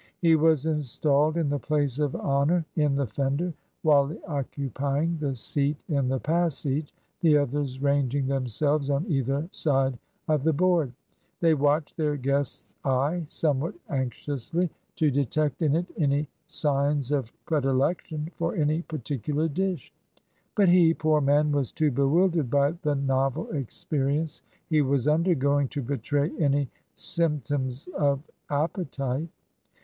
He 0.19 0.35
was 0.35 0.65
installed 0.65 1.37
in 1.37 1.47
the 1.49 1.59
place 1.59 1.99
of 1.99 2.15
honour 2.15 2.65
in 2.75 2.95
the 2.95 3.05
fender, 3.05 3.53
Wally 3.83 4.19
occupying 4.27 5.19
the 5.19 5.35
seat 5.35 5.83
in 5.89 6.07
the 6.07 6.19
passage, 6.19 6.91
the 7.19 7.37
others 7.37 7.79
ranging 7.83 8.25
themselves 8.25 8.89
on 8.89 9.05
either 9.05 9.47
side 9.51 9.99
of 10.27 10.41
the 10.43 10.53
board. 10.53 10.91
They 11.39 11.53
watched 11.53 11.97
their 11.97 12.17
guest's 12.17 12.75
eye 12.83 13.25
somewhat 13.29 13.75
anxiously, 13.91 14.71
to 14.95 15.11
detect 15.11 15.61
in 15.61 15.75
it 15.75 15.85
any 15.95 16.27
signs 16.47 17.11
of 17.11 17.31
predilection 17.45 18.31
for 18.37 18.55
any 18.55 18.81
particular 18.81 19.47
dish. 19.47 19.93
But 20.55 20.67
he, 20.69 20.95
poor 20.95 21.21
man, 21.21 21.51
was 21.51 21.71
too 21.71 21.91
bewildered 21.91 22.49
by 22.49 22.71
the 22.71 22.95
novel 22.95 23.51
experience 23.51 24.41
he 24.67 24.81
was 24.81 25.07
undergoing 25.07 25.67
to 25.67 25.81
betray 25.83 26.31
any 26.39 26.71
symptoms 26.95 27.87
of 27.89 28.23
appetite. 28.49 29.29